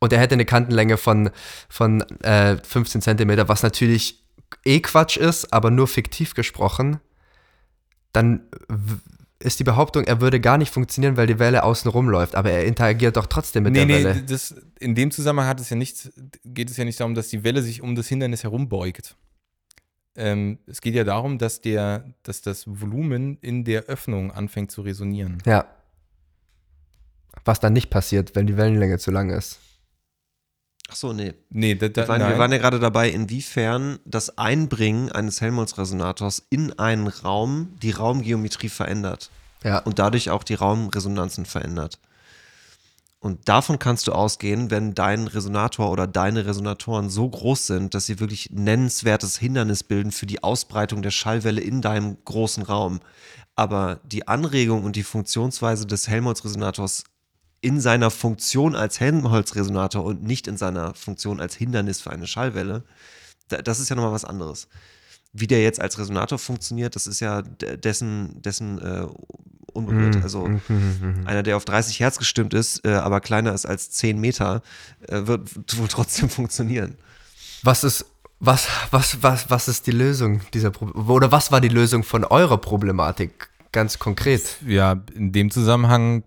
[0.00, 1.30] Und er hätte eine Kantenlänge von,
[1.68, 4.24] von äh, 15 Zentimeter, was natürlich
[4.64, 6.98] eh Quatsch ist, aber nur fiktiv gesprochen.
[8.12, 8.48] Dann
[9.38, 12.34] ist die Behauptung, er würde gar nicht funktionieren, weil die Welle außen rumläuft.
[12.34, 14.22] Aber er interagiert doch trotzdem mit nee, der nee, Welle.
[14.22, 16.10] das, in dem Zusammenhang hat es ja nichts,
[16.44, 19.16] geht es ja nicht darum, dass die Welle sich um das Hindernis herumbeugt.
[20.14, 24.82] Ähm, es geht ja darum, dass, der, dass das Volumen in der Öffnung anfängt zu
[24.82, 25.38] resonieren.
[25.46, 25.66] Ja.
[27.44, 29.58] Was dann nicht passiert, wenn die Wellenlänge zu lang ist.
[30.90, 31.32] Ach so, nee.
[31.48, 36.46] Nee, da, da, Wir waren, wir waren ja gerade dabei, inwiefern das Einbringen eines Helmholtz-Resonators
[36.50, 39.30] in einen Raum die Raumgeometrie verändert.
[39.64, 39.78] Ja.
[39.78, 42.00] und dadurch auch die Raumresonanzen verändert.
[43.22, 48.06] Und davon kannst du ausgehen, wenn dein Resonator oder deine Resonatoren so groß sind, dass
[48.06, 52.98] sie wirklich nennenswertes Hindernis bilden für die Ausbreitung der Schallwelle in deinem großen Raum.
[53.54, 57.04] Aber die Anregung und die Funktionsweise des Helmholtz-Resonators
[57.60, 62.82] in seiner Funktion als Helmholtz-Resonator und nicht in seiner Funktion als Hindernis für eine Schallwelle,
[63.46, 64.66] da- das ist ja nochmal was anderes.
[65.32, 69.06] Wie der jetzt als Resonator funktioniert, das ist ja de- dessen, dessen äh,
[69.72, 70.16] unberührt.
[70.16, 70.22] Mhm.
[70.22, 71.22] Also Mhm.
[71.24, 74.62] einer, der auf 30 Hertz gestimmt ist, äh, aber kleiner ist als 10 Meter,
[75.08, 76.96] äh, wird wohl trotzdem funktionieren.
[77.62, 78.06] Was ist,
[78.40, 81.10] was, was, was, was ist die Lösung dieser Problematik?
[81.10, 83.48] Oder was war die Lösung von eurer Problematik?
[83.72, 84.58] Ganz konkret.
[84.66, 86.24] Ja, in dem Zusammenhang,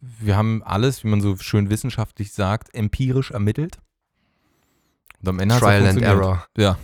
[0.00, 3.78] wir haben alles, wie man so schön wissenschaftlich sagt, empirisch ermittelt.
[5.22, 6.02] Und am Ende Trial and.
[6.02, 6.46] Error.
[6.56, 6.78] Ja.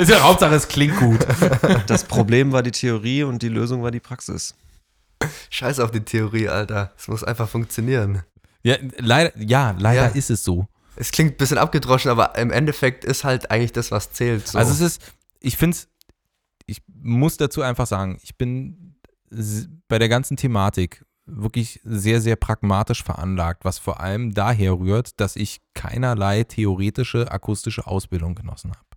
[0.00, 1.26] Ist ja Hauptsache, es klingt gut.
[1.86, 4.54] Das Problem war die Theorie und die Lösung war die Praxis.
[5.50, 6.92] Scheiß auf die Theorie, Alter.
[6.98, 8.22] Es muss einfach funktionieren.
[8.62, 10.08] Ja, leider, ja, leider Ja.
[10.08, 10.66] ist es so.
[10.96, 14.46] Es klingt ein bisschen abgedroschen, aber im Endeffekt ist halt eigentlich das, was zählt.
[14.48, 14.58] So.
[14.58, 15.02] Also es ist,
[15.40, 15.88] ich finde es,
[16.66, 18.96] ich muss dazu einfach sagen, ich bin
[19.88, 25.36] bei der ganzen Thematik wirklich sehr, sehr pragmatisch veranlagt, was vor allem daher rührt, dass
[25.36, 28.90] ich keinerlei theoretische akustische Ausbildung genossen habe.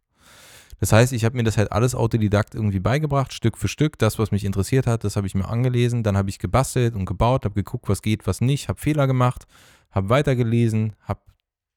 [0.79, 3.97] Das heißt, ich habe mir das halt alles autodidakt irgendwie beigebracht, Stück für Stück.
[3.99, 6.03] Das, was mich interessiert hat, das habe ich mir angelesen.
[6.03, 9.45] Dann habe ich gebastelt und gebaut, habe geguckt, was geht, was nicht, habe Fehler gemacht,
[9.91, 11.21] habe weitergelesen, habe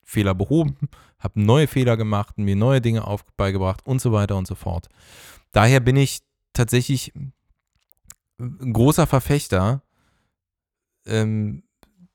[0.03, 0.77] Fehler behoben,
[1.21, 3.05] habe neue Fehler gemacht, mir neue Dinge
[3.37, 4.89] beigebracht und so weiter und so fort.
[5.53, 9.83] Daher bin ich tatsächlich ein großer Verfechter
[11.07, 11.63] ähm,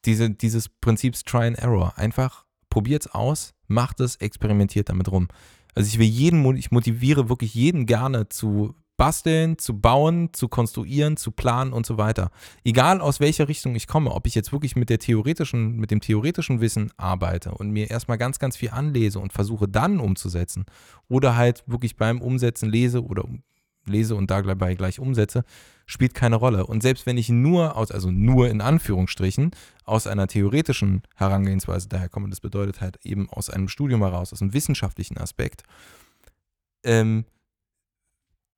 [0.06, 1.98] diese, dieses Prinzips Try and Error.
[1.98, 5.28] Einfach probiert's aus, macht es, experimentiert damit rum.
[5.76, 11.18] Also ich will jeden, ich motiviere wirklich jeden gerne zu basteln, zu bauen, zu konstruieren,
[11.18, 12.30] zu planen und so weiter.
[12.64, 16.02] Egal aus welcher Richtung ich komme, ob ich jetzt wirklich mit der theoretischen, mit dem
[16.02, 20.66] theoretischen Wissen arbeite und mir erstmal ganz, ganz viel anlese und versuche dann umzusetzen
[21.08, 23.24] oder halt wirklich beim Umsetzen lese oder
[23.86, 25.44] lese und dabei gleich umsetze,
[25.86, 26.66] spielt keine Rolle.
[26.66, 29.52] Und selbst wenn ich nur aus, also nur in Anführungsstrichen,
[29.84, 34.42] aus einer theoretischen Herangehensweise daher komme, das bedeutet halt eben aus einem Studium heraus, aus
[34.42, 35.64] einem wissenschaftlichen Aspekt,
[36.84, 37.26] ähm,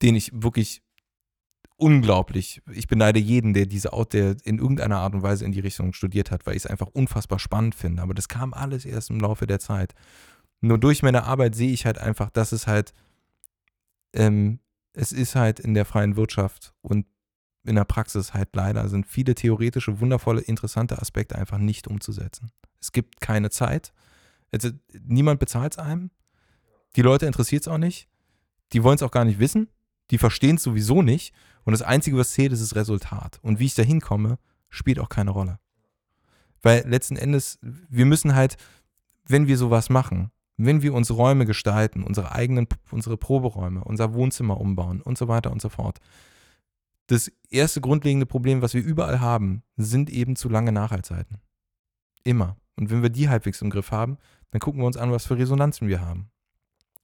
[0.02, 0.82] den ich wirklich
[1.78, 5.60] unglaublich, ich beneide jeden, der diese Out, der in irgendeiner Art und Weise in die
[5.60, 8.02] Richtung studiert hat, weil ich es einfach unfassbar spannend finde.
[8.02, 9.94] Aber das kam alles erst im Laufe der Zeit.
[10.62, 12.94] Nur durch meine Arbeit sehe ich halt einfach, dass es halt,
[14.14, 14.60] ähm,
[14.94, 17.06] es ist halt in der freien Wirtschaft und
[17.66, 22.52] in der Praxis halt leider sind viele theoretische, wundervolle, interessante Aspekte einfach nicht umzusetzen.
[22.80, 23.94] Es gibt keine Zeit.
[24.52, 24.70] Also,
[25.02, 26.12] niemand bezahlt es einem.
[26.96, 28.10] Die Leute interessiert es auch nicht.
[28.74, 29.70] Die wollen es auch gar nicht wissen.
[30.12, 31.34] Die verstehen es sowieso nicht.
[31.64, 33.40] Und das Einzige, was zählt, ist das Resultat.
[33.42, 34.38] Und wie ich da hinkomme,
[34.70, 35.60] spielt auch keine Rolle.
[36.62, 38.58] Weil letzten Endes, wir müssen halt,
[39.26, 44.60] wenn wir sowas machen, wenn wir uns Räume gestalten, unsere eigenen, unsere Proberäume, unser Wohnzimmer
[44.60, 46.00] umbauen und so weiter und so fort.
[47.08, 51.40] Das erste grundlegende Problem, was wir überall haben, sind eben zu lange Nachhaltzeiten.
[52.24, 52.56] Immer.
[52.76, 54.18] Und wenn wir die halbwegs im Griff haben,
[54.52, 56.30] dann gucken wir uns an, was für Resonanzen wir haben.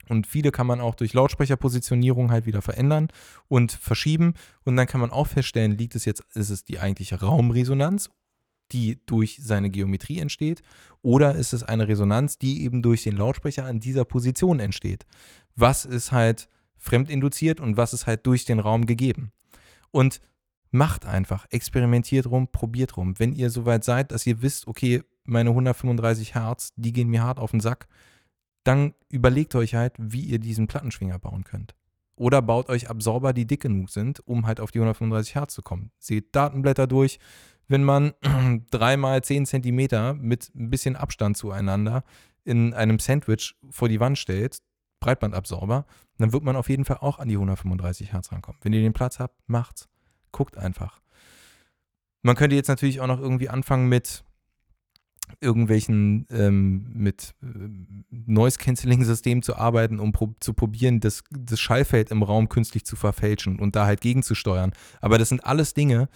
[0.08, 3.10] Und viele kann man auch durch Lautsprecherpositionierung halt wieder verändern
[3.48, 4.34] und verschieben.
[4.64, 8.10] Und dann kann man auch feststellen, liegt es jetzt, ist es die eigentliche Raumresonanz,
[8.72, 10.62] die durch seine Geometrie entsteht,
[11.02, 15.06] oder ist es eine Resonanz, die eben durch den Lautsprecher an dieser Position entsteht?
[15.56, 19.32] Was ist halt fremdinduziert und was ist halt durch den Raum gegeben?
[19.92, 20.22] Und
[20.72, 23.18] Macht einfach, experimentiert rum, probiert rum.
[23.18, 27.40] Wenn ihr soweit seid, dass ihr wisst, okay, meine 135 Hertz, die gehen mir hart
[27.40, 27.88] auf den Sack,
[28.64, 31.74] dann überlegt euch halt, wie ihr diesen Plattenschwinger bauen könnt.
[32.16, 35.64] Oder baut euch Absorber, die dick genug sind, um halt auf die 135 Hertz zu
[35.64, 35.92] kommen.
[35.98, 37.18] Seht Datenblätter durch.
[37.70, 38.14] Wenn man
[38.72, 42.04] dreimal 10 Zentimeter mit ein bisschen Abstand zueinander
[42.44, 44.58] in einem Sandwich vor die Wand stellt,
[45.00, 45.86] Breitbandabsorber,
[46.18, 48.60] dann wird man auf jeden Fall auch an die 135 Hertz rankommen.
[48.64, 49.88] Wenn ihr den Platz habt, macht's.
[50.32, 51.00] Guckt einfach.
[52.22, 54.24] Man könnte jetzt natürlich auch noch irgendwie anfangen mit
[55.42, 57.48] irgendwelchen ähm, mit äh,
[58.10, 63.60] Noise-Canceling-Systemen zu arbeiten, um pro zu probieren, das, das Schallfeld im Raum künstlich zu verfälschen
[63.60, 64.74] und da halt gegenzusteuern.
[65.02, 66.10] Aber das sind alles Dinge,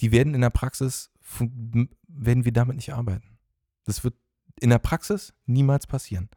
[0.00, 3.38] die werden in der Praxis, werden wir damit nicht arbeiten.
[3.84, 4.14] Das wird
[4.60, 6.28] in der Praxis niemals passieren.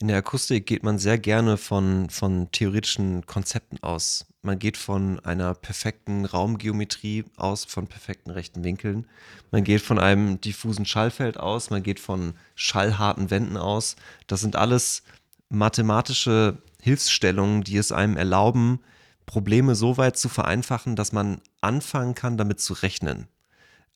[0.00, 4.26] In der Akustik geht man sehr gerne von, von theoretischen Konzepten aus.
[4.42, 9.06] Man geht von einer perfekten Raumgeometrie aus, von perfekten rechten Winkeln.
[9.50, 13.96] Man geht von einem diffusen Schallfeld aus, man geht von schallharten Wänden aus.
[14.26, 15.04] Das sind alles
[15.48, 18.80] mathematische Hilfsstellungen, die es einem erlauben,
[19.26, 23.28] Probleme so weit zu vereinfachen, dass man anfangen kann, damit zu rechnen.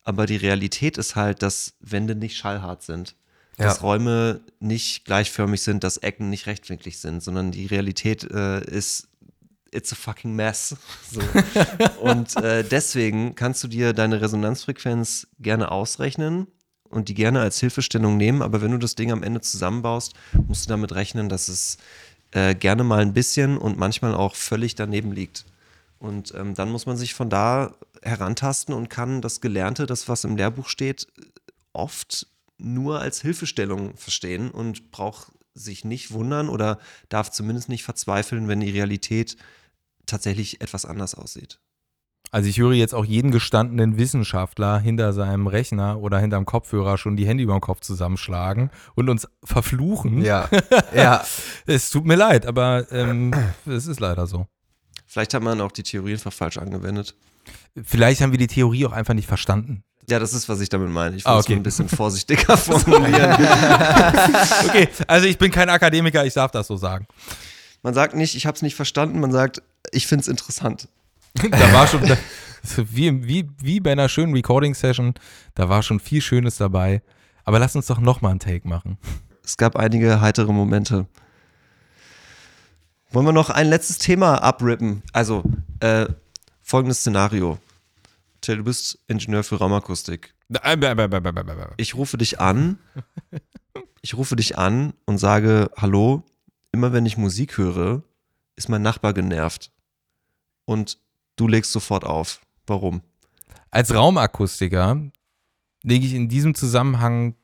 [0.05, 3.15] Aber die Realität ist halt, dass Wände nicht schallhart sind
[3.59, 9.09] dass Räume nicht gleichförmig sind, dass Ecken nicht rechtwinklig sind, sondern die Realität äh, ist,
[9.73, 10.77] it's a fucking mess.
[11.11, 11.21] So.
[12.01, 16.47] und äh, deswegen kannst du dir deine Resonanzfrequenz gerne ausrechnen
[16.89, 20.15] und die gerne als Hilfestellung nehmen, aber wenn du das Ding am Ende zusammenbaust,
[20.47, 21.79] musst du damit rechnen, dass es
[22.33, 25.45] äh, gerne mal ein bisschen und manchmal auch völlig daneben liegt.
[25.99, 30.25] Und ähm, dann muss man sich von da herantasten und kann das Gelernte, das was
[30.25, 31.09] im Lehrbuch steht,
[31.73, 32.27] oft
[32.59, 38.61] nur als Hilfestellung verstehen und braucht sich nicht wundern oder darf zumindest nicht verzweifeln, wenn
[38.61, 39.37] die Realität
[40.07, 41.59] tatsächlich etwas anders aussieht.
[42.31, 47.17] Also ich höre jetzt auch jeden gestandenen Wissenschaftler hinter seinem Rechner oder hinterm Kopfhörer schon
[47.17, 50.23] die Hände über den Kopf zusammenschlagen und uns verfluchen.
[50.23, 50.49] Ja,
[50.95, 51.25] ja.
[51.67, 53.33] es tut mir leid, aber ähm,
[53.67, 54.47] es ist leider so.
[55.07, 57.15] Vielleicht hat man auch die Theorie einfach falsch angewendet.
[57.83, 59.83] Vielleicht haben wir die Theorie auch einfach nicht verstanden.
[60.09, 61.17] Ja, das ist, was ich damit meine.
[61.17, 61.55] Ich will ah, okay.
[61.55, 63.33] ein bisschen vorsichtiger formulieren.
[64.67, 67.07] okay, also ich bin kein Akademiker, ich darf das so sagen.
[67.83, 69.63] Man sagt nicht, ich habe es nicht verstanden, man sagt,
[69.93, 70.89] ich finde es interessant.
[71.51, 72.03] da war schon,
[72.77, 75.15] wie, wie, wie bei einer schönen Recording-Session,
[75.55, 77.03] da war schon viel Schönes dabei.
[77.45, 78.99] Aber lass uns doch nochmal einen Take machen.
[79.43, 81.07] Es gab einige heitere Momente.
[83.11, 85.03] Wollen wir noch ein letztes Thema abrippen?
[85.15, 85.43] Also,
[85.81, 86.07] äh,
[86.61, 87.59] folgendes Szenario.
[88.43, 90.35] Till, du bist Ingenieur für Raumakustik.
[91.79, 92.79] Ich rufe dich an.
[94.03, 96.25] Ich rufe dich an und sage: Hallo,
[96.73, 98.03] immer wenn ich Musik höre,
[98.57, 99.73] ist mein Nachbar genervt.
[100.67, 100.99] Und
[101.39, 102.41] du legst sofort auf.
[102.67, 103.03] Warum?
[103.71, 105.01] Als Raumakustiker
[105.83, 107.35] lege ich in diesem Zusammenhang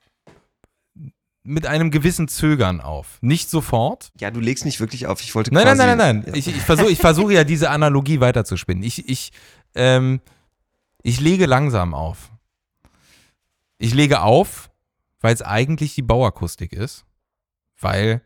[1.42, 3.18] mit einem gewissen Zögern auf.
[3.20, 4.12] Nicht sofort.
[4.18, 5.20] Ja, du legst nicht wirklich auf.
[5.20, 6.24] Ich wollte Nein, nein, nein, nein, nein.
[6.26, 6.34] Ja.
[6.34, 8.82] Ich, ich versuche ich versuch ja diese Analogie weiterzuspinnen.
[8.82, 9.32] Ich, ich
[9.74, 10.20] ähm,
[11.02, 12.30] ich lege langsam auf.
[13.76, 14.70] Ich lege auf,
[15.20, 17.04] weil es eigentlich die Bauakustik ist,
[17.78, 18.22] weil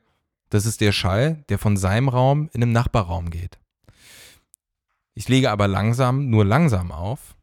[0.51, 3.59] das ist der Schall, der von seinem Raum in den Nachbarraum geht.
[5.19, 7.35] Ich lege aber langsam, nur langsam auf,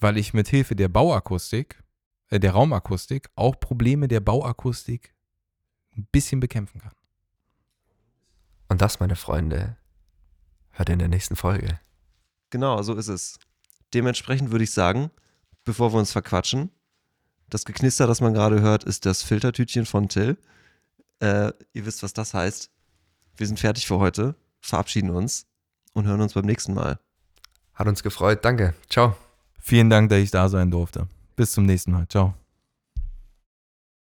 [0.00, 1.84] weil ich mit Hilfe der Bauakustik,
[2.30, 5.14] äh, der Raumakustik auch Probleme der Bauakustik
[5.96, 6.96] ein bisschen bekämpfen kann.
[8.66, 9.76] Und das, meine Freunde,
[10.70, 11.78] hört in der nächsten Folge.
[12.50, 13.38] Genau, so ist es.
[13.94, 15.12] Dementsprechend würde ich sagen,
[15.62, 16.72] bevor wir uns verquatschen,
[17.50, 20.38] das Geknister, das man gerade hört, ist das Filtertütchen von Till.
[21.20, 22.68] Äh, ihr wisst, was das heißt.
[23.36, 25.46] Wir sind fertig für heute, verabschieden uns
[26.00, 26.98] und hören uns beim nächsten Mal.
[27.74, 28.44] Hat uns gefreut.
[28.44, 28.74] Danke.
[28.88, 29.16] Ciao.
[29.60, 31.06] Vielen Dank, dass ich da sein durfte.
[31.36, 32.08] Bis zum nächsten Mal.
[32.08, 32.34] Ciao.